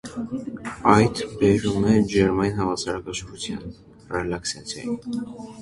[0.93, 3.63] Այդ բերում է ջերմային հավասարակշռության՝
[4.17, 4.99] ռելաքսացիայի։